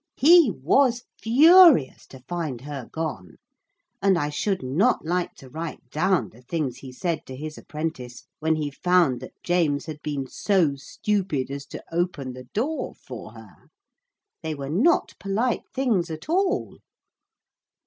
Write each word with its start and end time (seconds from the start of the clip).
He 0.17 0.49
was 0.49 1.03
furious 1.21 2.07
to 2.07 2.21
find 2.21 2.61
her 2.61 2.89
gone; 2.91 3.35
and 4.01 4.17
I 4.17 4.29
should 4.31 4.63
not 4.63 5.05
like 5.05 5.35
to 5.35 5.47
write 5.47 5.91
down 5.91 6.29
the 6.29 6.41
things 6.41 6.77
he 6.77 6.91
said 6.91 7.23
to 7.27 7.35
his 7.35 7.55
apprentice 7.55 8.23
when 8.39 8.55
he 8.55 8.71
found 8.71 9.19
that 9.19 9.39
James 9.43 9.85
had 9.85 10.01
been 10.01 10.25
so 10.25 10.73
stupid 10.75 11.51
as 11.51 11.67
to 11.67 11.83
open 11.91 12.33
the 12.33 12.45
door 12.45 12.95
for 12.95 13.33
her. 13.33 13.67
They 14.41 14.55
were 14.55 14.71
not 14.71 15.13
polite 15.19 15.65
things 15.71 16.09
at 16.09 16.27
all. 16.27 16.79